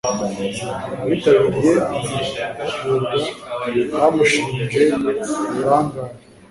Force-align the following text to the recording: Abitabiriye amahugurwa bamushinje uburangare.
Abitabiriye 1.03 1.73
amahugurwa 1.85 3.17
bamushinje 3.99 4.81
uburangare. 5.51 6.13